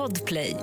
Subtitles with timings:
[0.00, 0.56] Podplay.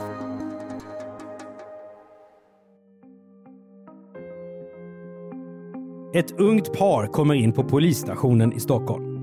[6.15, 9.17] Ett ungt par kommer in på polisstationen i Stockholm.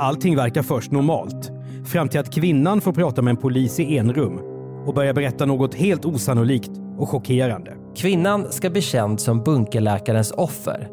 [0.00, 1.50] Allting verkar först normalt,
[1.84, 4.40] fram till att kvinnan får prata med en polis i enrum
[4.86, 7.76] och börjar berätta något helt osannolikt och chockerande.
[7.96, 10.88] Kvinnan ska bli känd som bunkerläkarens offer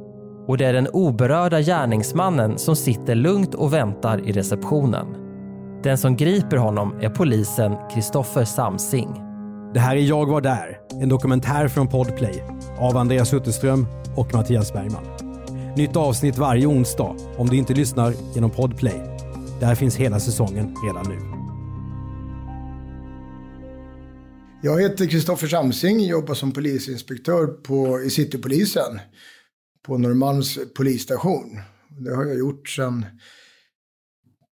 [0.47, 5.18] och det är den oberörda gärningsmannen som sitter lugnt och väntar i receptionen.
[5.84, 9.14] Den som griper honom är polisen Kristoffer Samsing.
[9.74, 12.43] Det här är Jag var där, en dokumentär från Podplay
[12.79, 15.04] av Andreas Utterström och Mattias Bergman.
[15.78, 19.02] Nytt avsnitt varje onsdag om du inte lyssnar genom Podplay.
[19.60, 21.19] Där finns hela säsongen redan nu.
[24.61, 29.00] Jag heter Kristoffer Samsing, jobbar som polisinspektör på, i Citypolisen
[29.86, 31.60] på Norrmalms polisstation.
[31.89, 33.05] Det har jag gjort sedan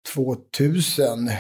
[0.05, 1.31] 2000.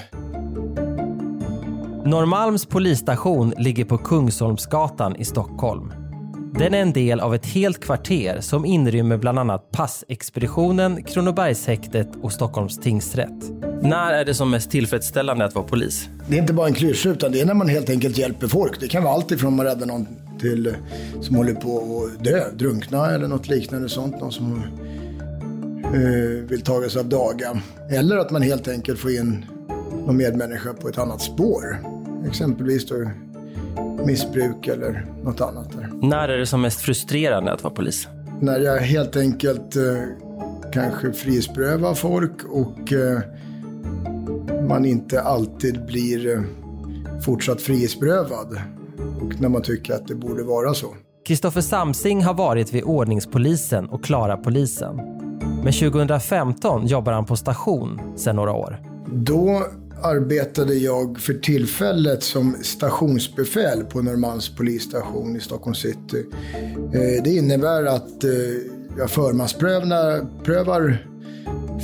[2.04, 5.92] Norrmalms polisstation ligger på Kungsholmsgatan i Stockholm.
[6.58, 12.32] Den är en del av ett helt kvarter som inrymmer bland annat Passexpeditionen, Kronobergshäktet och
[12.32, 13.50] Stockholms tingsrätt.
[13.82, 16.08] När är det som mest tillfredsställande att vara polis?
[16.28, 18.80] Det är inte bara en klyscha utan det är när man helt enkelt hjälper folk.
[18.80, 20.06] Det kan vara allt ifrån att man räddar någon
[20.40, 20.74] till
[21.20, 24.20] som håller på att dö, drunkna eller något liknande sånt.
[24.20, 24.62] Någon som
[25.84, 27.62] eh, vill sig av daga.
[27.90, 29.44] Eller att man helt enkelt får in
[30.06, 31.78] någon medmänniska på ett annat spår.
[32.28, 33.10] Exempelvis då
[34.06, 35.72] missbruk eller något annat.
[35.72, 35.90] Där.
[36.08, 38.08] När är det som mest frustrerande att vara polis?
[38.40, 39.82] När jag helt enkelt eh,
[40.72, 43.20] kanske frihetsberövar folk och eh,
[44.68, 46.42] man inte alltid blir eh,
[47.24, 48.58] fortsatt frihetsberövad.
[49.20, 50.94] Och när man tycker att det borde vara så.
[51.26, 55.00] Kristoffer Samsing har varit vid ordningspolisen och Klara-polisen.
[55.64, 58.80] Men 2015 jobbar han på station sedan några år.
[59.12, 59.66] Då
[60.02, 66.26] arbetade jag för tillfället som stationsbefäl på Norrmalms polisstation i Stockholm city.
[66.92, 68.30] Eh, det innebär att eh,
[68.98, 71.06] jag förmansprövar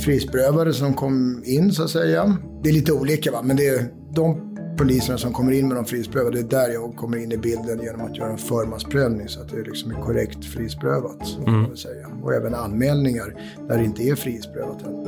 [0.05, 2.37] frihetsberövade som kom in så att säga.
[2.63, 4.50] Det är lite olika va, men det är de
[4.81, 7.79] poliserna som kommer in med de frihetsberövade, det är där jag kommer in i bilden
[7.83, 11.37] genom att göra en förmansprövning så att det liksom är korrekt frihetsberövat.
[11.47, 11.77] Mm.
[11.77, 12.07] säga.
[12.23, 15.05] Och även anmälningar där det inte är frihetsberövat än.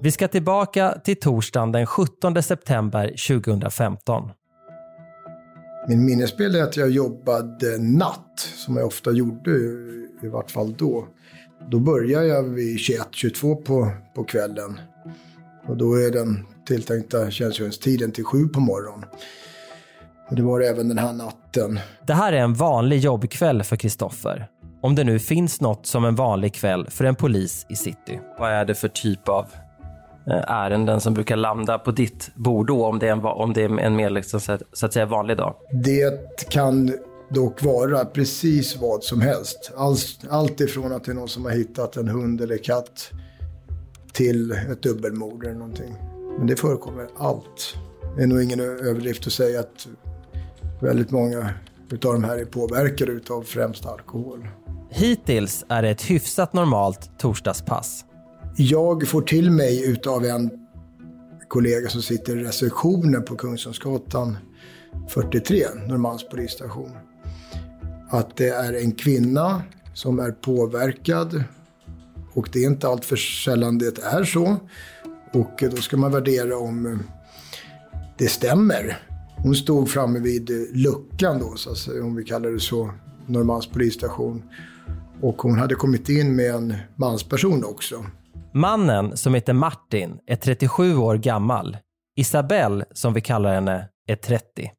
[0.00, 4.30] Vi ska tillbaka till torsdagen den 17 september 2015.
[5.88, 9.50] Min minnesbild är att jag jobbade natt, som jag ofta gjorde,
[10.22, 11.08] i vart fall då.
[11.70, 14.80] Då börjar jag vid 21-22 på, på kvällen.
[15.66, 19.08] Och då är den tilltänkta tjänstgöringstiden till 7 på morgonen.
[20.30, 21.80] Och det var det även den här natten.
[22.06, 24.48] Det här är en vanlig jobbkväll för Kristoffer.
[24.82, 28.20] Om det nu finns något som en vanlig kväll för en polis i city.
[28.38, 29.46] Vad är det för typ av
[30.26, 33.62] eh, ärenden som brukar landa på ditt bord då, om det är en, om det
[33.62, 34.40] är en mer liksom,
[34.72, 35.54] så att säga vanlig dag?
[35.84, 36.92] Det kan
[37.30, 39.72] dock vara precis vad som helst.
[39.76, 43.10] Allt, allt ifrån att det är någon som har hittat en hund eller katt
[44.12, 46.07] till ett dubbelmord eller någonting.
[46.38, 47.74] Men det förekommer allt.
[48.16, 49.88] Det är nog ingen överdrift att säga att
[50.82, 51.50] väldigt många
[51.90, 54.48] utav de här är påverkade utav främst alkohol.
[54.90, 58.04] Hittills är det ett hyfsat normalt torsdagspass.
[58.56, 60.50] Jag får till mig utav en
[61.48, 64.36] kollega som sitter i receptionen på Kungsholmsgatan
[65.08, 66.90] 43, Norrmalms polisstation
[68.10, 69.62] att det är en kvinna
[69.94, 71.44] som är påverkad
[72.34, 74.56] och det är inte allt för sällan det är så.
[75.32, 77.02] Och då ska man värdera om
[78.18, 78.98] det stämmer.
[79.36, 82.90] Hon stod framme vid luckan då, så att säga, om vi kallar det så,
[83.26, 84.42] Norrmalms polisstation.
[85.20, 88.04] Och hon hade kommit in med en mansperson också.
[88.54, 91.76] Mannen, som heter Martin, är 37 år gammal.
[92.16, 94.70] Isabelle, som vi kallar henne, är 30.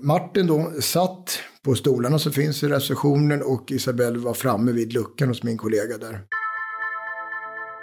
[0.00, 5.28] Martin då satt på stolarna som finns i receptionen och Isabelle var framme vid luckan
[5.28, 6.20] hos min kollega där.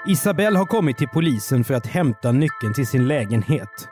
[0.09, 3.87] Isabelle har kommit till polisen för att hämta nyckeln till sin lägenhet.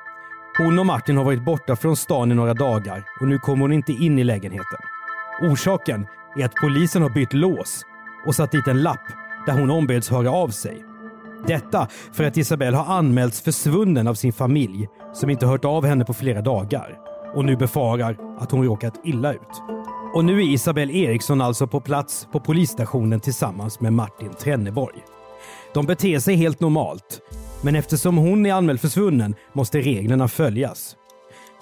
[0.58, 3.74] Hon och Martin har varit borta från stan i några dagar och nu kommer hon
[3.74, 4.80] inte in i lägenheten.
[5.42, 6.08] Orsaken
[6.38, 7.82] är att polisen har bytt lås
[8.26, 9.04] och satt dit en lapp
[9.46, 10.86] där hon ombeds höra av sig.
[11.48, 16.06] Detta för att Isabelle har anmälts försvunnen av sin familj som inte hört av henne
[16.06, 16.98] på flera dagar
[17.34, 19.62] och nu befarar att hon råkat illa ut.
[20.14, 25.04] Och nu är Isabelle Eriksson alltså på plats på polisstationen tillsammans med Martin Trenneborg.
[25.74, 27.22] De beter sig helt normalt,
[27.62, 30.96] men eftersom hon är anmäld försvunnen måste reglerna följas.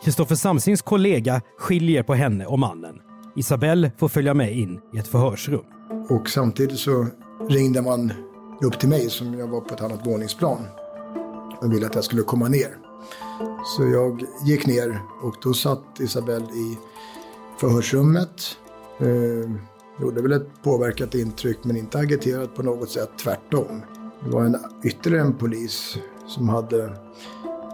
[0.03, 2.95] Kristoffer Samsings kollega skiljer på henne och mannen.
[3.35, 5.65] Isabelle får följa med in i ett förhörsrum.
[6.09, 7.07] Och samtidigt så
[7.49, 8.13] ringde man
[8.61, 10.67] upp till mig som jag var på ett annat våningsplan
[11.61, 12.77] och ville att jag skulle komma ner.
[13.65, 16.77] Så jag gick ner och då satt Isabelle i
[17.59, 18.57] förhörsrummet.
[18.99, 19.51] Eh,
[20.01, 23.81] Gjorde väl ett påverkat intryck men inte agiterat på något sätt, tvärtom.
[24.23, 25.97] Det var en, ytterligare en polis
[26.27, 26.97] som hade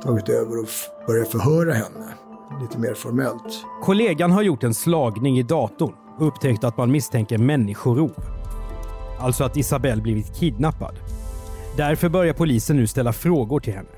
[0.03, 0.67] tagit över och
[1.07, 2.13] börjat förhöra henne
[2.61, 3.65] lite mer formellt.
[3.83, 8.13] Kollegan har gjort en slagning i datorn och upptäckt att man misstänker människorov.
[9.19, 10.95] Alltså att Isabelle blivit kidnappad.
[11.77, 13.89] Därför börjar polisen nu ställa frågor till henne.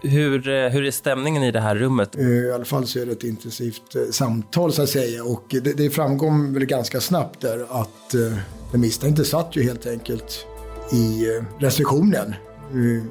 [0.00, 2.16] Hur, eh, hur är stämningen i det här rummet?
[2.16, 5.44] Eh, I alla fall så är det ett intensivt eh, samtal så att säga och
[5.48, 8.10] det, det framkom väl ganska snabbt där att
[8.72, 10.46] den misstänkte satt ju helt enkelt
[10.92, 11.26] i
[11.58, 12.34] restriktionen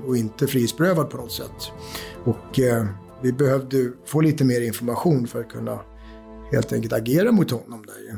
[0.08, 1.72] och inte frihetsberövad på något sätt.
[2.24, 2.60] Och
[3.22, 5.80] vi behövde få lite mer information för att kunna
[6.52, 8.18] helt enkelt agera mot honom där ju.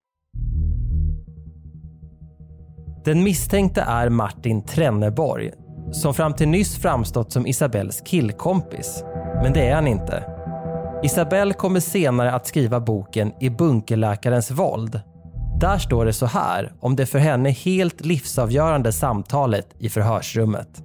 [3.03, 5.51] den misstänkte är Martin Trenneborg
[5.91, 9.03] som fram till nyss framstått som Isabells killkompis.
[9.43, 10.23] Men det är han inte.
[11.03, 15.01] Isabelle kommer senare att skriva boken I bunkerläkarens våld.
[15.59, 20.83] Där står det så här om det för henne helt livsavgörande samtalet i förhörsrummet.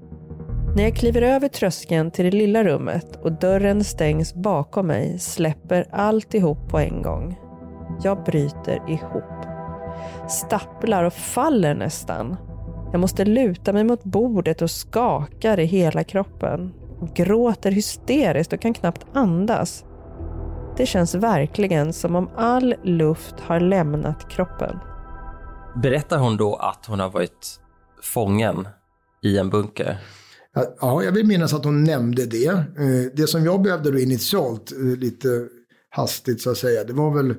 [0.77, 5.87] När jag kliver över tröskeln till det lilla rummet och dörren stängs bakom mig släpper
[5.93, 7.39] alltihop på en gång.
[8.03, 9.56] Jag bryter ihop.
[10.29, 12.37] Stapplar och faller nästan.
[12.93, 16.73] Jag måste luta mig mot bordet och skakar i hela kroppen.
[17.15, 19.85] Gråter hysteriskt och kan knappt andas.
[20.77, 24.79] Det känns verkligen som om all luft har lämnat kroppen.
[25.83, 27.61] Berättar hon då att hon har varit
[28.03, 28.69] fången
[29.23, 29.99] i en bunker?
[30.81, 32.49] Ja, jag vill minnas att hon nämnde det.
[32.49, 35.29] Eh, det som jag behövde då initialt, eh, lite
[35.91, 37.35] hastigt så att säga, det var väl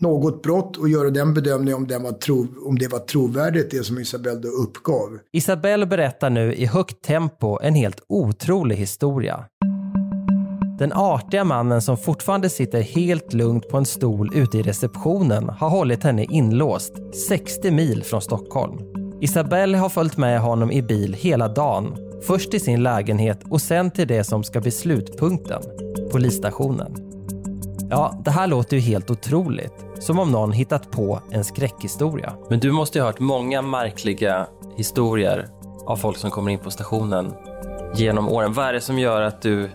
[0.00, 3.84] något brott och göra den bedömningen om, den var tro, om det var trovärdigt det
[3.84, 5.18] som Isabelle då uppgav.
[5.32, 9.44] Isabelle berättar nu i högt tempo en helt otrolig historia.
[10.78, 15.68] Den artiga mannen som fortfarande sitter helt lugnt på en stol ute i receptionen har
[15.68, 16.92] hållit henne inlåst
[17.28, 18.78] 60 mil från Stockholm.
[19.20, 21.96] Isabelle har följt med honom i bil hela dagen.
[22.22, 25.62] Först till sin lägenhet och sen till det som ska bli slutpunkten,
[26.12, 27.05] polisstationen.
[27.90, 29.74] Ja, det här låter ju helt otroligt.
[29.98, 32.32] Som om någon hittat på en skräckhistoria.
[32.50, 34.46] Men du måste ju ha hört många märkliga
[34.76, 35.48] historier
[35.86, 37.32] av folk som kommer in på stationen
[37.94, 38.52] genom åren.
[38.52, 39.70] Vad är det som gör att du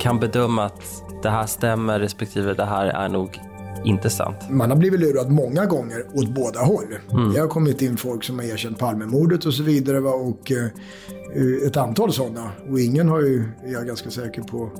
[0.00, 3.40] kan bedöma att det här stämmer respektive det här är nog
[3.84, 4.36] inte sant.
[4.50, 6.98] Man har blivit lurad många gånger åt båda håll.
[7.12, 7.32] Mm.
[7.32, 10.00] Det har kommit in folk som har erkänt Palmemordet och så vidare.
[10.00, 10.10] Va?
[10.10, 12.50] Och eh, ett antal sådana.
[12.70, 14.70] Och ingen har ju, är jag ganska säker på,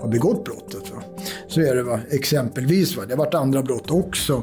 [0.00, 0.90] har begått brottet.
[0.90, 1.02] Va?
[1.52, 2.00] Så är det va?
[2.10, 2.96] exempelvis.
[2.96, 3.02] Va?
[3.06, 4.42] Det har varit andra brott också.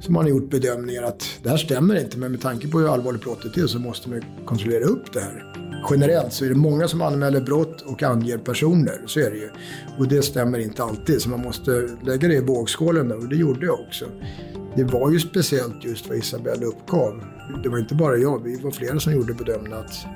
[0.00, 2.18] Som man har gjort bedömningar att det här stämmer inte.
[2.18, 5.52] Men med tanke på hur allvarligt brottet är så måste man kontrollera upp det här
[5.90, 9.02] generellt så är det många som anmäler brott och anger personer.
[9.06, 9.50] Så är det ju.
[9.98, 11.70] Och det stämmer inte alltid så man måste
[12.02, 14.04] lägga det i vågskålen och det gjorde jag också.
[14.76, 17.24] Det var ju speciellt just vad Isabelle uppgav.
[17.62, 20.06] Det var inte bara jag, vi var flera som gjorde bedömningen att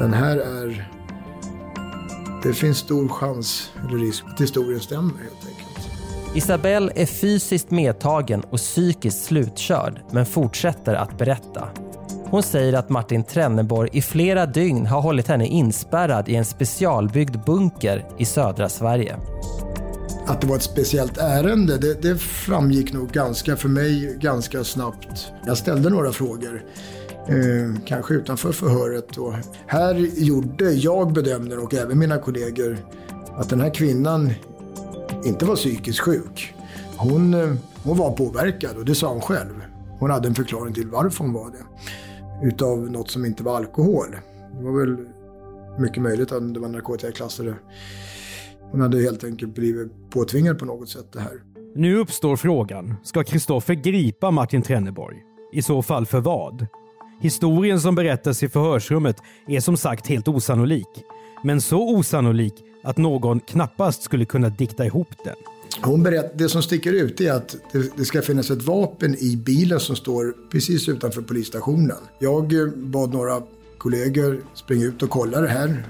[0.00, 0.88] den här är...
[2.44, 5.88] Det finns stor chans, eller risk, att historien stämmer helt enkelt.
[6.34, 11.68] Isabelle är fysiskt medtagen och psykiskt slutkörd men fortsätter att berätta.
[12.24, 17.36] Hon säger att Martin Trenneborg i flera dygn har hållit henne inspärrad i en specialbyggd
[17.46, 19.16] bunker i södra Sverige.
[20.26, 25.32] Att det var ett speciellt ärende, det, det framgick nog ganska för mig ganska snabbt.
[25.46, 26.62] Jag ställde några frågor.
[27.28, 29.16] Eh, kanske utanför förhöret.
[29.16, 29.34] Och
[29.66, 32.78] Här gjorde jag bedömningen och även mina kollegor
[33.36, 34.30] att den här kvinnan
[35.24, 36.54] inte var psykiskt sjuk.
[36.96, 37.54] Hon, eh,
[37.84, 39.62] hon var påverkad och det sa hon själv.
[39.98, 41.64] Hon hade en förklaring till varför hon var det
[42.46, 44.06] utav något som inte var alkohol.
[44.58, 44.96] Det var väl
[45.78, 47.54] mycket möjligt att det var narkotikaklassade.
[48.70, 51.42] Hon hade helt enkelt blivit påtvingad på något sätt det här.
[51.74, 55.16] Nu uppstår frågan, ska Kristoffer gripa Martin Trenneborg?
[55.52, 56.66] I så fall för vad?
[57.24, 59.16] Historien som berättas i förhörsrummet
[59.46, 60.88] är som sagt helt osannolik.
[61.44, 65.34] Men så osannolik att någon knappast skulle kunna dikta ihop den.
[65.82, 69.36] Hon berätt, det som sticker ut är att det, det, ska finnas ett vapen i
[69.36, 71.96] bilen som står precis utanför polisstationen.
[72.18, 73.42] Jag bad några
[73.78, 75.84] kollegor springa ut och kolla det här.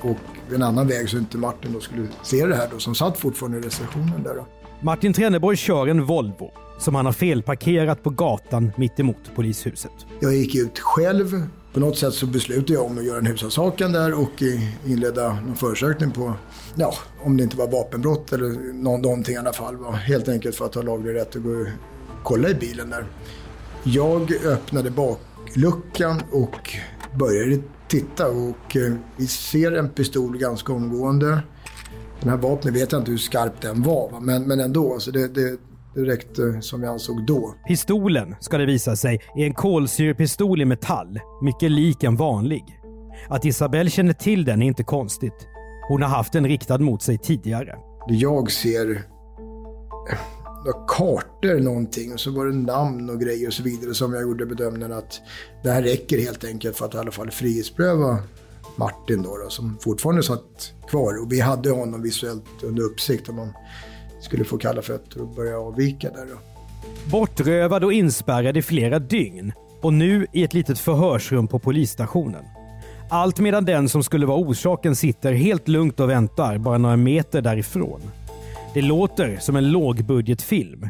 [0.00, 3.18] Och en annan väg så inte Martin då skulle se det här då, som satt
[3.18, 4.34] fortfarande i receptionen där.
[4.34, 4.46] Då.
[4.80, 9.92] Martin Trenneborg kör en Volvo som han har felparkerat på gatan mitt emot polishuset.
[10.20, 11.46] Jag gick ut själv.
[11.72, 15.40] På något sätt så beslutade jag om att göra en husrannsakan där och eh, inleda
[15.40, 16.32] någon förundersökning på,
[16.74, 19.76] ja, om det inte var vapenbrott eller någonting i alla fall.
[19.76, 19.90] Va?
[19.90, 21.66] Helt enkelt för att ha laglig rätt att gå och
[22.22, 23.06] kolla i bilen där.
[23.84, 26.76] Jag öppnade bakluckan och
[27.18, 31.42] började titta och eh, vi ser en pistol ganska omgående.
[32.20, 34.94] Den här vapnet vet jag inte hur skarp den var, men, men ändå.
[34.94, 35.58] Alltså det, det,
[35.98, 37.54] det räckte som jag ansåg då.
[37.68, 41.20] Pistolen, ska det visa sig, är en kolsyrepistol i metall.
[41.42, 42.64] Mycket lik en vanlig.
[43.28, 45.48] Att Isabelle känner till den är inte konstigt.
[45.88, 47.76] Hon har haft den riktad mot sig tidigare.
[48.08, 49.04] Jag ser
[50.64, 54.22] några kartor någonting och så var det namn och grejer och så vidare som jag
[54.22, 55.20] gjorde bedömningen att
[55.62, 58.18] det här räcker helt enkelt för att i alla fall frihetsberöva
[58.76, 61.22] Martin då, då, som fortfarande satt kvar.
[61.22, 63.52] Och vi hade honom visuellt under uppsikt om man
[64.20, 66.26] skulle få kalla fötter och börja avvika där.
[66.26, 66.38] Då.
[67.10, 72.44] Bortrövad och inspärrad i flera dygn och nu i ett litet förhörsrum på polisstationen.
[73.10, 77.42] Allt medan den som skulle vara orsaken sitter helt lugnt och väntar bara några meter
[77.42, 78.00] därifrån.
[78.74, 80.88] Det låter som en lågbudgetfilm.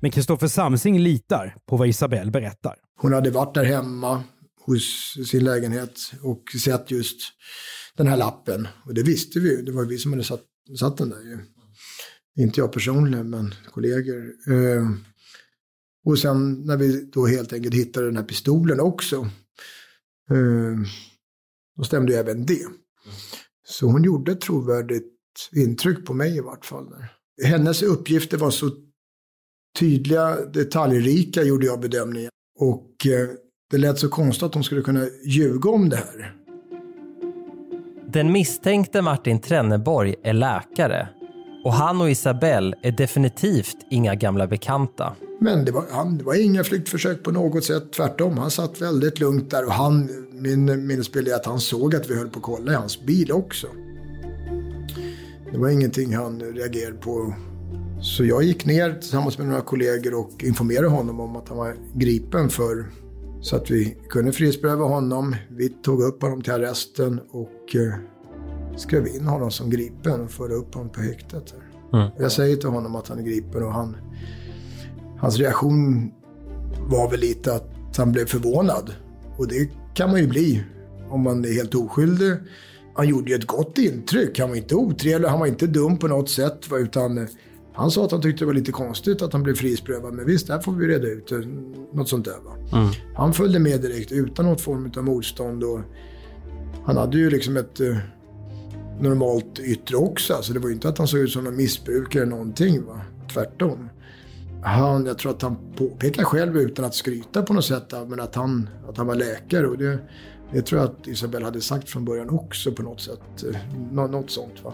[0.00, 2.74] Men Kristoffer Samsing litar på vad Isabelle berättar.
[3.00, 4.22] Hon hade varit där hemma
[4.66, 7.16] hos sin lägenhet och sett just
[7.96, 8.68] den här lappen.
[8.84, 9.62] Och det visste vi ju.
[9.62, 10.40] Det var vi som hade satt,
[10.78, 11.38] satt den där ju.
[12.36, 14.32] Inte jag personligen, men kollegor.
[14.48, 14.90] Eh,
[16.04, 19.16] och sen när vi då helt enkelt hittade den här pistolen också.
[20.30, 20.78] Eh,
[21.76, 22.66] då stämde ju även det.
[23.64, 25.12] Så hon gjorde ett trovärdigt
[25.52, 26.94] intryck på mig i vart fall.
[27.44, 28.70] Hennes uppgifter var så
[29.78, 32.30] tydliga, detaljrika gjorde jag bedömningen.
[32.58, 33.28] Och eh,
[33.70, 36.36] det lät så konstigt att hon skulle kunna ljuga om det här.
[38.08, 41.08] Den misstänkte Martin Trenneborg är läkare
[41.66, 45.16] och han och Isabelle är definitivt inga gamla bekanta.
[45.40, 47.92] Men det var, han, det var inga flyktförsök på något sätt.
[47.92, 52.10] Tvärtom, han satt väldigt lugnt där och han, min minnesbild är att han såg att
[52.10, 53.66] vi höll på att kolla i hans bil också.
[55.52, 57.34] Det var ingenting han reagerade på.
[58.00, 61.76] Så jag gick ner tillsammans med några kollegor och informerade honom om att han var
[61.94, 62.86] gripen för
[63.40, 65.36] så att vi kunde frihetsberöva honom.
[65.50, 68.15] Vi tog upp honom till arresten och eh,
[68.76, 71.54] skrev in honom som gripen och förde upp honom på häktet.
[71.92, 72.10] Mm.
[72.18, 73.96] Jag säger till honom att han är gripen och han,
[75.18, 76.10] hans reaktion
[76.88, 78.92] var väl lite att han blev förvånad.
[79.36, 80.64] Och det kan man ju bli
[81.08, 82.32] om man är helt oskyldig.
[82.94, 84.38] Han gjorde ju ett gott intryck.
[84.38, 86.58] Han var inte otrevlig, han var inte dum på något sätt.
[86.72, 87.24] Utan eh,
[87.72, 90.14] han sa att han tyckte det var lite konstigt att han blev frihetsberövad.
[90.14, 91.32] Men visst, där får vi reda ut
[91.92, 92.36] något sånt där.
[92.72, 92.92] Mm.
[93.14, 95.64] Han följde med direkt utan något form av motstånd.
[95.64, 95.80] Och
[96.84, 97.96] han hade ju liksom ett uh,
[99.00, 100.34] normalt yttre också.
[100.34, 102.84] Alltså det var ju inte att han såg ut som någon missbrukare eller någonting.
[102.84, 103.00] Va?
[103.32, 103.88] Tvärtom.
[104.62, 108.34] Han, jag tror att han påpekar själv utan att skryta på något sätt, men att
[108.34, 109.66] han, att han var läkare.
[109.66, 109.98] Och det,
[110.52, 113.44] det tror jag att Isabelle hade sagt från början också på något sätt.
[113.92, 114.64] Nå något sånt.
[114.64, 114.72] Va?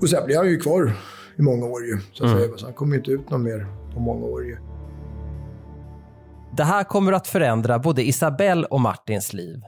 [0.00, 0.96] Och sen blev han ju kvar
[1.36, 1.98] i många år ju.
[2.12, 2.42] Så, att mm.
[2.42, 2.58] säga.
[2.58, 4.56] så han kommer inte ut någon mer på många år ju.
[6.56, 9.62] Det här kommer att förändra både Isabelle och Martins liv.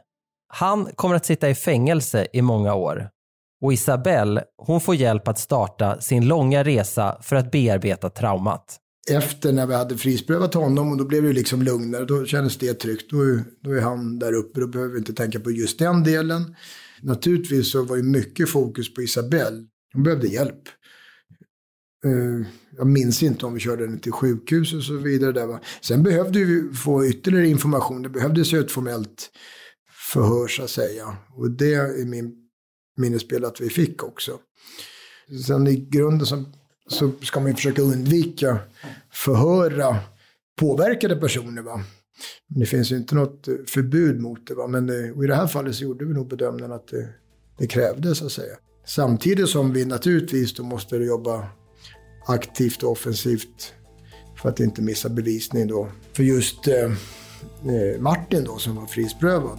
[0.48, 3.08] Han kommer att sitta i fängelse i många år.
[3.62, 8.78] Och Isabelle, hon får hjälp att starta sin långa resa för att bearbeta traumat
[9.10, 12.04] efter när vi hade frihetsberövat honom och då blev det liksom lugnare.
[12.04, 13.10] Då kändes det tryggt.
[13.10, 13.16] Då,
[13.60, 14.60] då är han där uppe.
[14.60, 16.56] Då behöver vi inte tänka på just den delen.
[17.02, 19.64] Naturligtvis så var det mycket fokus på Isabelle.
[19.94, 20.62] Hon behövde hjälp.
[22.04, 25.32] Eh, jag minns inte om vi körde henne till sjukhus och så vidare.
[25.32, 25.60] Där, va?
[25.80, 28.02] Sen behövde vi få ytterligare information.
[28.02, 29.30] Det behövdes ju ett formellt
[30.12, 31.16] förhör så att säga.
[31.36, 32.41] Och det är min
[32.96, 34.38] minnesbild att vi fick också.
[35.46, 36.44] Sen i grunden så
[36.86, 38.58] så ska man ju försöka undvika
[39.12, 39.96] förhöra
[40.56, 41.62] påverkade personer.
[41.62, 41.84] Va?
[42.48, 44.54] Men det finns ju inte något eh, förbud mot det.
[44.54, 44.66] Va?
[44.66, 47.08] Men eh, i det här fallet så gjorde vi nog bedömningen att det,
[47.58, 48.56] det krävdes så att säga.
[48.86, 51.48] Samtidigt som vi naturligtvis då måste jobba
[52.26, 53.74] aktivt och offensivt
[54.42, 55.88] för att inte missa bevisning då.
[56.12, 59.58] För just eh, eh Martin då som var frihetsberövad.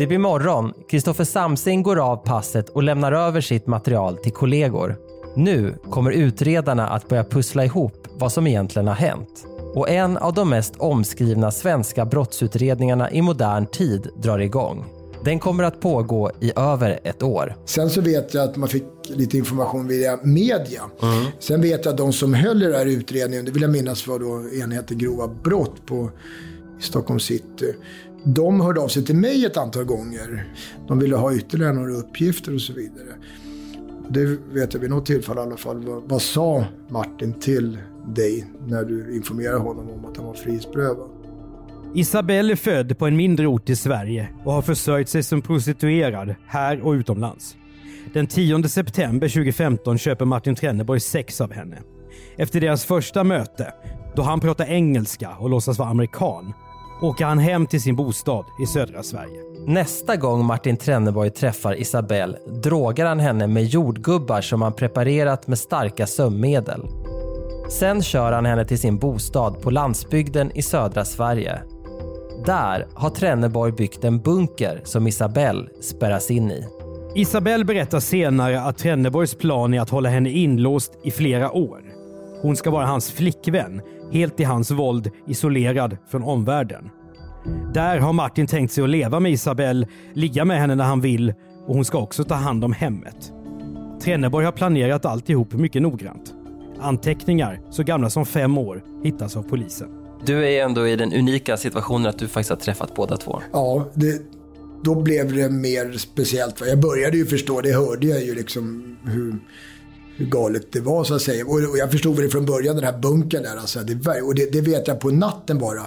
[0.00, 0.72] Det blir morgon.
[0.88, 4.96] Kristoffer Samsing går av passet och lämnar över sitt material till kollegor.
[5.36, 9.46] Nu kommer utredarna att börja pussla ihop vad som egentligen har hänt.
[9.74, 14.84] Och en av de mest omskrivna svenska brottsutredningarna i modern tid drar igång.
[15.24, 17.56] Den kommer att pågå i över ett år.
[17.64, 20.82] Sen så vet jag att man fick lite information via media.
[21.38, 24.06] Sen vet jag att de som höll i den här utredningen, det vill jag minnas
[24.06, 26.10] var då enheten grova brott på
[26.80, 27.74] Stockholm city.
[28.24, 30.52] De hörde av sig till mig ett antal gånger.
[30.88, 33.14] De ville ha ytterligare några uppgifter och så vidare.
[34.08, 35.84] Det vet jag vid något tillfälle i alla fall.
[35.84, 41.08] Vad, vad sa Martin till dig när du informerade honom om att han var frihetsberövad?
[41.94, 46.34] Isabelle är född på en mindre ort i Sverige och har försörjt sig som prostituerad
[46.46, 47.56] här och utomlands.
[48.12, 51.78] Den 10 september 2015 köper Martin Trenneborg sex av henne.
[52.36, 53.72] Efter deras första möte,
[54.16, 56.52] då han pratar engelska och låtsas vara amerikan,
[57.02, 59.40] åker han hem till sin bostad i södra Sverige.
[59.66, 65.58] Nästa gång Martin Trenneborg träffar Isabelle drogar han henne med jordgubbar som han preparerat med
[65.58, 66.80] starka sömnmedel.
[67.70, 71.62] Sen kör han henne till sin bostad på landsbygden i södra Sverige.
[72.46, 76.64] Där har Trenneborg byggt en bunker som Isabelle spärras in i.
[77.14, 81.80] Isabelle berättar senare att Trenneborgs plan är att hålla henne inlåst i flera år.
[82.42, 86.90] Hon ska vara hans flickvän, helt i hans våld, isolerad från omvärlden.
[87.74, 91.34] Där har Martin tänkt sig att leva med Isabelle, ligga med henne när han vill
[91.66, 93.32] och hon ska också ta hand om hemmet.
[94.02, 96.34] Trenneborg har planerat alltihop mycket noggrant.
[96.80, 99.88] Anteckningar, så gamla som fem år, hittas av polisen.
[100.26, 103.40] Du är ändå i den unika situationen att du faktiskt har träffat båda två.
[103.52, 104.22] Ja, det,
[104.84, 106.62] då blev det mer speciellt.
[106.66, 109.38] Jag började ju förstå, det hörde jag ju liksom hur,
[110.20, 111.44] hur galet det var så att säga.
[111.46, 113.56] Och, och jag förstod väl från början den här bunkern där.
[113.56, 115.86] Alltså, det, och det, det vet jag på natten bara.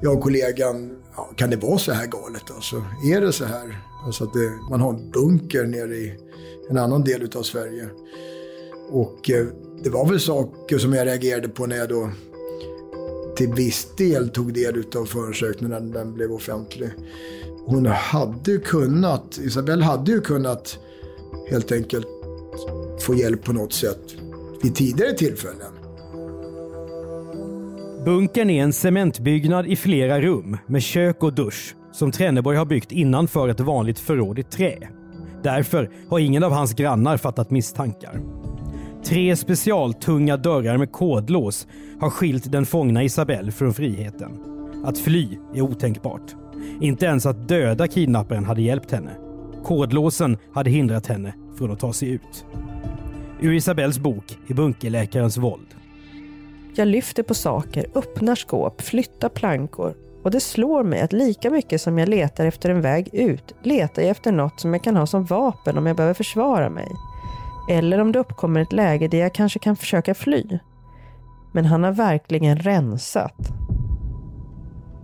[0.00, 2.42] Jag och kollegan, ja, kan det vara så här galet?
[2.54, 3.82] Alltså, är det så här?
[4.06, 6.14] Alltså att det, man har en bunker nere i
[6.70, 7.88] en annan del utav Sverige.
[8.90, 9.46] Och eh,
[9.82, 12.10] det var väl saker som jag reagerade på när jag då
[13.36, 16.90] till viss del tog del utav förundersökningen när den blev offentlig.
[17.66, 20.78] Hon hade ju kunnat, Isabelle hade ju kunnat
[21.50, 22.06] helt enkelt
[23.02, 24.14] få hjälp på något sätt
[24.62, 25.72] vid tidigare tillfällen.
[28.04, 32.92] Bunkern är en cementbyggnad i flera rum med kök och dusch som Trenneborg har byggt
[32.92, 34.78] innanför ett vanligt förråd i trä.
[35.42, 38.20] Därför har ingen av hans grannar fattat misstankar.
[39.04, 41.66] Tre specialtunga dörrar med kodlås
[42.00, 44.30] har skilt den fångna Isabelle från friheten.
[44.84, 46.34] Att fly är otänkbart.
[46.80, 49.23] Inte ens att döda kidnapparen hade hjälpt henne.
[49.64, 52.44] Kodlåsen hade hindrat henne från att ta sig ut.
[53.40, 55.66] Ur Isabelles bok är bunkerläkarens våld.
[56.74, 61.80] Jag lyfter på saker, öppnar skåp, flyttar plankor och det slår mig att lika mycket
[61.80, 65.06] som jag letar efter en väg ut letar jag efter något som jag kan ha
[65.06, 66.88] som vapen om jag behöver försvara mig.
[67.70, 70.58] Eller om det uppkommer ett läge där jag kanske kan försöka fly.
[71.52, 73.52] Men han har verkligen rensat.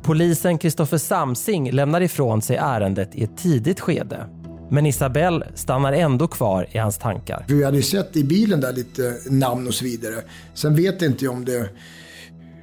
[0.02, 4.39] Polisen Kristoffer Samsing lämnar ifrån sig ärendet i ett tidigt skede.
[4.70, 7.44] Men Isabelle stannar ändå kvar i hans tankar.
[7.48, 10.14] Vi hade ju sett i bilen där lite namn och så vidare.
[10.54, 11.70] Sen vet inte jag om det,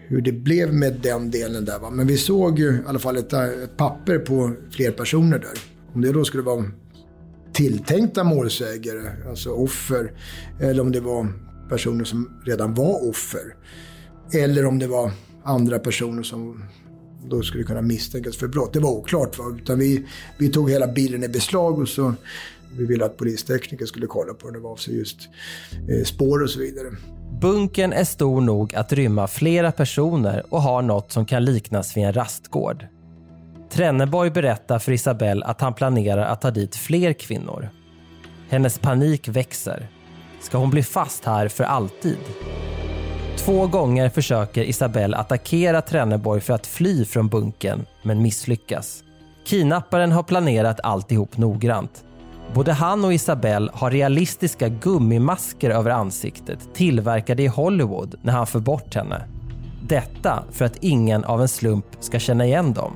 [0.08, 1.80] hur det blev med den delen där.
[1.80, 1.90] Va?
[1.90, 5.60] Men vi såg ju i alla fall ett, ett papper på fler personer där.
[5.94, 6.66] Om det då skulle vara
[7.54, 10.12] tilltänkta målsägare, alltså offer,
[10.60, 11.28] eller om det var
[11.70, 13.56] personer som redan var offer.
[14.34, 15.12] Eller om det var
[15.44, 16.64] andra personer som
[17.26, 18.74] då skulle kunna misstänkas för brott.
[18.74, 19.38] Det var oklart.
[19.38, 19.46] Va?
[19.62, 20.06] Utan vi,
[20.38, 22.14] vi tog hela bilen i beslag och så
[22.78, 25.18] vi ville att polistekniker skulle kolla på det vad avser just
[25.90, 26.88] eh, spår och så vidare.
[27.42, 32.04] Bunkern är stor nog att rymma flera personer och har något som kan liknas vid
[32.04, 32.88] en rastgård.
[33.72, 37.70] Trenneborg berättar för Isabelle att han planerar att ta dit fler kvinnor.
[38.50, 39.88] Hennes panik växer.
[40.42, 42.18] Ska hon bli fast här för alltid?
[43.38, 49.04] Två gånger försöker Isabelle attackera Trenneborg för att fly från bunkern, men misslyckas.
[49.46, 52.04] Kidnapparen har planerat alltihop noggrant.
[52.54, 58.60] Både han och Isabelle har realistiska gummimasker över ansiktet tillverkade i Hollywood när han för
[58.60, 59.28] bort henne.
[59.88, 62.94] Detta för att ingen av en slump ska känna igen dem.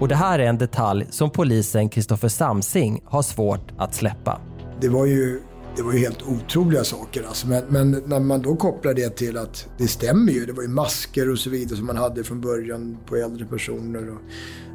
[0.00, 4.40] Och det här är en detalj som polisen Kristoffer Samsing har svårt att släppa.
[4.80, 5.40] Det var ju,
[5.76, 7.48] det var ju helt otroliga saker alltså.
[7.48, 10.46] men, men när man då kopplar det till att det stämmer ju.
[10.46, 14.10] Det var ju masker och så vidare som man hade från början på äldre personer.
[14.10, 14.20] Och,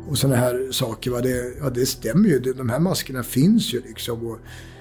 [0.10, 1.12] och sådana här saker.
[1.12, 1.22] Va?
[1.22, 2.40] Det, ja, det stämmer ju.
[2.40, 4.28] De här maskerna finns ju liksom.
[4.28, 4.38] Och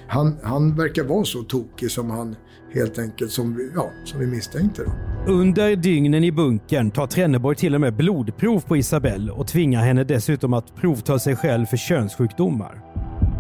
[0.09, 2.37] han, han verkar vara så tokig som han
[2.75, 4.83] helt enkelt som, ja, som vi misstänkte.
[4.83, 4.93] Då.
[5.33, 10.05] Under dygnen i bunkern tar Trenneborg till och med blodprov på Isabelle och tvingar henne
[10.05, 12.83] dessutom att provta sig själv för könssjukdomar.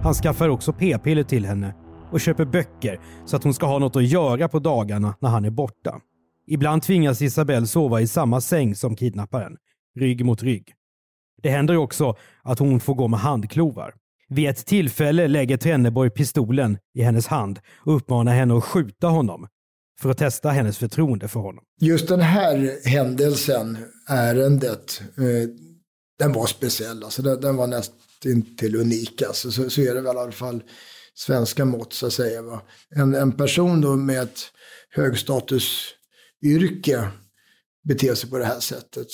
[0.03, 1.75] Han skaffar också p-piller till henne
[2.13, 5.45] och köper böcker så att hon ska ha något att göra på dagarna när han
[5.45, 6.01] är borta.
[6.47, 9.57] Ibland tvingas Isabelle sova i samma säng som kidnapparen,
[9.99, 10.75] rygg mot rygg.
[11.43, 13.95] Det händer också att hon får gå med handklovar.
[14.29, 19.47] Vid ett tillfälle lägger Trenneborg pistolen i hennes hand och uppmanar henne att skjuta honom
[20.01, 21.65] för att testa hennes förtroende för honom.
[21.81, 25.49] Just den här händelsen, ärendet, eh,
[26.19, 27.05] den var speciell.
[27.05, 27.97] Alltså den, den var nästan
[28.59, 29.23] till unik.
[29.23, 30.63] Alltså, så, så är det väl i alla fall
[31.15, 32.43] svenska mått så att säga.
[32.43, 32.63] Va?
[32.97, 34.41] En, en person då med ett
[34.91, 37.09] högstatusyrke
[37.89, 39.07] beter sig på det här sättet.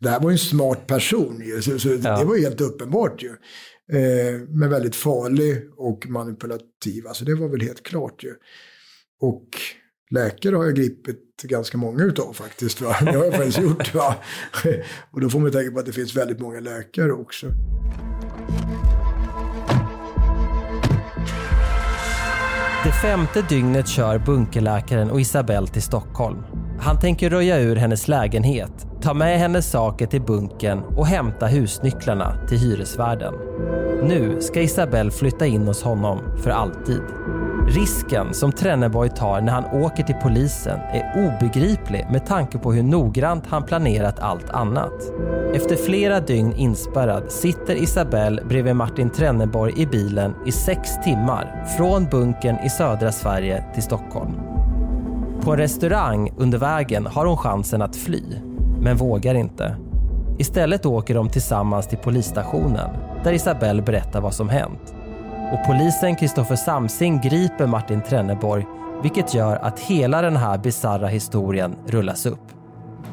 [0.00, 2.18] Det här var ju en smart person ju, så, så ja.
[2.18, 3.36] det var ju helt uppenbart ju.
[3.92, 8.34] Eh, men väldigt farlig och manipulativ, alltså det var väl helt klart ju.
[9.20, 9.48] Och
[10.10, 12.80] läkare har jag gripit ganska många utav faktiskt.
[12.80, 12.96] Va?
[13.00, 13.94] Det har jag faktiskt gjort.
[13.94, 14.16] Va?
[15.10, 17.46] Och då får man tänka på att det finns väldigt många läkare också.
[22.92, 26.42] Femte dygnet kör bunkerläkaren och Isabelle till Stockholm.
[26.80, 32.46] Han tänker röja ur hennes lägenhet, ta med hennes saker till bunkern och hämta husnycklarna
[32.48, 33.34] till hyresvärden.
[34.02, 37.02] Nu ska Isabelle flytta in hos honom för alltid.
[37.74, 42.82] Risken som Trenneborg tar när han åker till polisen är obegriplig med tanke på hur
[42.82, 44.92] noggrant han planerat allt annat.
[45.54, 52.04] Efter flera dygn inspärrad sitter Isabelle bredvid Martin Trenneborg i bilen i sex timmar från
[52.04, 54.32] bunkern i södra Sverige till Stockholm.
[55.40, 58.22] På en restaurang under vägen har hon chansen att fly,
[58.80, 59.76] men vågar inte.
[60.38, 62.90] Istället åker de tillsammans till polisstationen
[63.24, 64.94] där Isabelle berättar vad som hänt
[65.52, 68.64] och polisen Kristoffer Samsing griper Martin Trenneborg
[69.02, 72.40] vilket gör att hela den här bizarra historien rullas upp.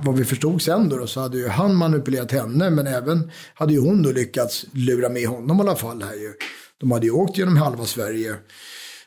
[0.04, 3.80] Vad vi förstod sen då, så hade ju han manipulerat henne men även hade ju
[3.80, 6.04] hon då lyckats lura med honom i alla fall.
[6.04, 6.34] Här ju.
[6.80, 8.36] De hade ju åkt genom halva Sverige.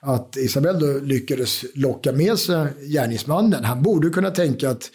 [0.01, 3.65] Att Isabelle då lyckades locka med sig gärningsmannen.
[3.65, 4.91] Han borde kunna tänka att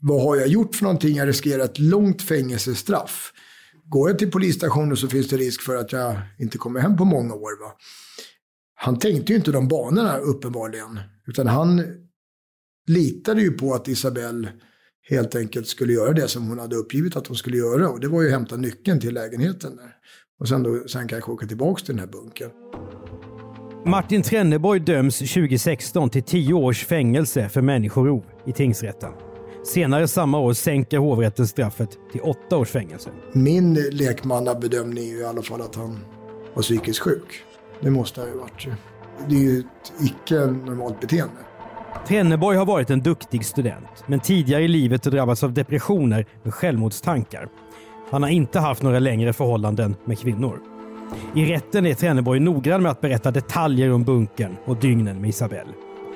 [0.00, 1.16] vad har jag gjort för någonting?
[1.16, 3.32] Jag riskerar ett långt fängelsestraff.
[3.90, 7.04] Går jag till polisstationen så finns det risk för att jag inte kommer hem på
[7.04, 7.60] många år.
[7.60, 7.72] Va?
[8.74, 11.00] Han tänkte ju inte de banorna uppenbarligen.
[11.26, 11.82] Utan han
[12.86, 14.52] litade ju på att Isabelle
[15.08, 17.88] helt enkelt skulle göra det som hon hade uppgivit att hon skulle göra.
[17.88, 19.94] Och det var ju att hämta nyckeln till lägenheten där.
[20.40, 22.50] Och sen, då, sen kanske åka tillbaka till den här bunkern.
[23.86, 29.29] Martin Trenneborg döms 2016 till 10 års fängelse för människorov i tingsrätten.
[29.64, 33.10] Senare samma år sänker hovrätten straffet till åtta års fängelse.
[33.32, 35.98] Min lekmannabedömning är i alla fall att han
[36.54, 37.44] var psykiskt sjuk.
[37.80, 38.66] Det måste han ju varit.
[39.28, 41.34] Det är ju ett icke normalt beteende.
[42.08, 47.48] Trenneborg har varit en duktig student, men tidigare i livet drabbats av depressioner med självmordstankar.
[48.10, 50.60] Han har inte haft några längre förhållanden med kvinnor.
[51.34, 55.70] I rätten är Trenneborg noggrann med att berätta detaljer om bunkern och dygnen med Isabelle.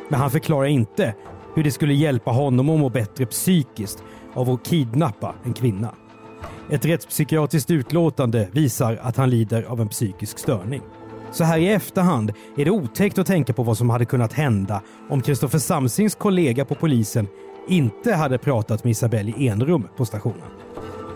[0.08, 1.14] Men han förklarar inte
[1.54, 4.02] hur det skulle hjälpa honom att må bättre psykiskt
[4.34, 5.94] av att kidnappa en kvinna.
[6.70, 10.82] Ett rättspsykiatriskt utlåtande visar att han lider av en psykisk störning.
[11.32, 14.82] Så här i efterhand är det otäckt att tänka på vad som hade kunnat hända
[15.10, 17.28] om Kristoffer Samsings kollega på polisen
[17.68, 20.48] inte hade pratat med Isabelle i enrum på stationen.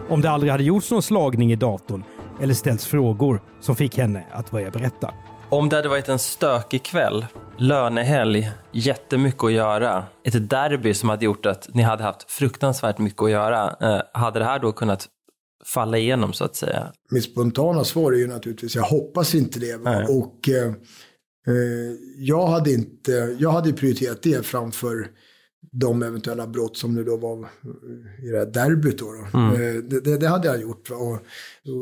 [0.08, 2.04] Om det aldrig hade gjorts någon slagning i datorn
[2.40, 5.14] eller ställts frågor som fick henne att börja berätta.
[5.50, 7.26] Om det hade varit en stökig kväll,
[7.58, 13.22] lönehelg, jättemycket att göra, ett derby som hade gjort att ni hade haft fruktansvärt mycket
[13.22, 15.08] att göra, eh, hade det här då kunnat
[15.74, 16.92] falla igenom så att säga?
[17.10, 19.74] Mitt spontana svar är ju naturligtvis, jag hoppas inte det.
[20.08, 20.66] Och eh,
[21.46, 25.06] eh, jag hade inte, jag hade prioriterat det framför
[25.72, 27.48] de eventuella brott som det då var
[28.22, 28.98] i det här derbyt.
[28.98, 29.38] Då, då.
[29.38, 29.52] Mm.
[29.52, 30.90] Eh, det, det, det, hade jag gjort.
[30.90, 31.12] Och,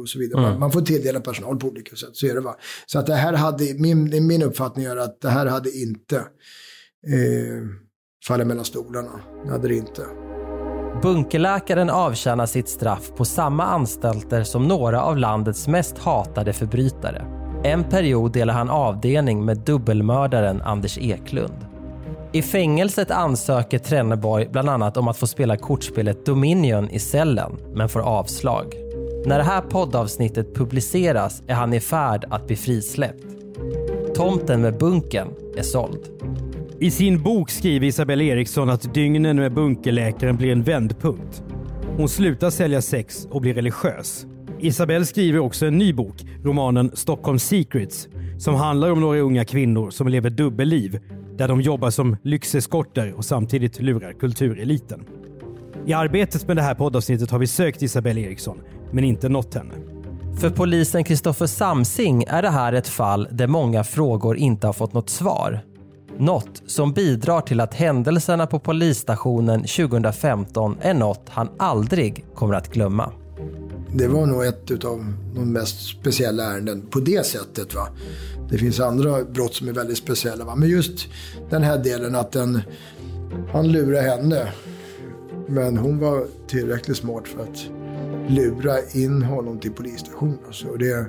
[0.00, 0.46] och så vidare.
[0.46, 0.60] Mm.
[0.60, 2.40] Man får tilldela personal på olika sätt, så är det.
[2.40, 2.56] Va?
[2.86, 7.62] Så att det här hade, min, min uppfattning är att det här hade inte eh,
[8.26, 9.20] fallit mellan stolarna.
[9.44, 10.02] Det hade det inte.
[11.02, 17.26] Bunkerläkaren avtjänar sitt straff på samma anstalter som några av landets mest hatade förbrytare.
[17.64, 21.65] En period delar han avdelning med dubbelmördaren Anders Eklund.
[22.32, 27.88] I fängelset ansöker Trenneborg bland annat om att få spela kortspelet Dominion i cellen, men
[27.88, 28.74] får avslag.
[29.26, 33.24] När det här poddavsnittet publiceras är han i färd att bli frisläppt.
[34.14, 36.00] Tomten med bunken är såld.
[36.80, 41.42] I sin bok skriver Isabelle Eriksson att dygnen med bunkerläkaren blir en vändpunkt.
[41.96, 44.26] Hon slutar sälja sex och blir religiös.
[44.60, 48.08] Isabelle skriver också en ny bok, romanen Stockholm Secrets,
[48.38, 51.00] som handlar om några unga kvinnor som lever dubbelliv
[51.36, 55.04] där de jobbar som lyxeskorter och samtidigt lurar kultureliten.
[55.86, 59.74] I arbetet med det här poddavsnittet har vi sökt Isabelle Eriksson, men inte nått henne.
[60.40, 64.92] För polisen Kristoffer Samsing är det här ett fall där många frågor inte har fått
[64.92, 65.60] något svar.
[66.18, 72.72] Något som bidrar till att händelserna på polisstationen 2015 är något han aldrig kommer att
[72.72, 73.12] glömma.
[73.94, 77.74] Det var nog ett av de mest speciella ärenden på det sättet.
[77.74, 77.88] Va?
[78.50, 80.44] Det finns andra brott som är väldigt speciella.
[80.44, 80.56] Va?
[80.56, 81.08] Men just
[81.50, 82.60] den här delen att den,
[83.52, 84.52] han lurade henne.
[85.48, 87.70] Men hon var tillräckligt smart för att
[88.28, 90.52] lura in honom till polisstationen.
[90.52, 91.06] Så det,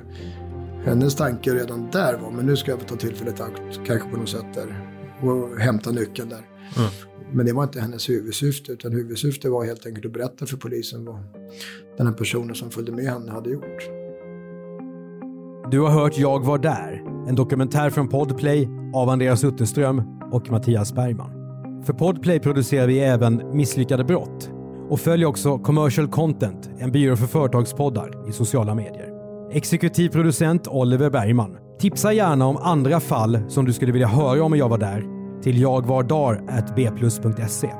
[0.84, 4.16] hennes tanke redan där var, men nu ska jag få ta tillfället akt, kanske på
[4.16, 6.46] något sätt där, och hämta nyckeln där.
[6.76, 6.90] Mm.
[7.32, 11.04] Men det var inte hennes huvudsyfte, utan huvudsyftet var helt enkelt att berätta för polisen
[11.04, 11.18] vad
[11.96, 13.97] den här personen som följde med henne hade gjort.
[15.70, 20.02] Du har hört Jag var där, en dokumentär från Podplay av Andreas Utterström
[20.32, 21.30] och Mattias Bergman.
[21.84, 24.50] För Podplay producerar vi även Misslyckade brott
[24.88, 29.08] och följ också Commercial Content, en byrå för företagspoddar i sociala medier.
[29.52, 31.56] Exekutiv producent Oliver Bergman.
[31.80, 35.04] Tipsa gärna om andra fall som du skulle vilja höra om Jag var där
[35.42, 37.70] till jagvardar.bplus.se.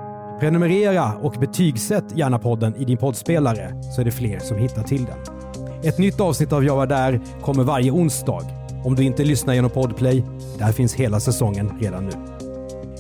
[0.40, 5.04] Prenumerera och betygsätt gärna podden i din poddspelare så är det fler som hittar till
[5.04, 5.47] den.
[5.82, 8.42] Ett nytt avsnitt av Jag var där kommer varje onsdag.
[8.84, 10.24] Om du inte lyssnar genom Podplay,
[10.58, 12.12] där finns hela säsongen redan nu.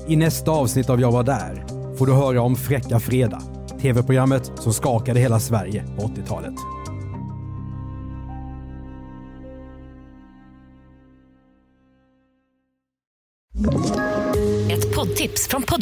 [0.06, 1.64] I nästa avsnitt av Jag var där
[1.98, 3.42] får du höra om Fräcka Fredag,
[3.80, 6.54] tv-programmet som skakade hela Sverige på 80-talet.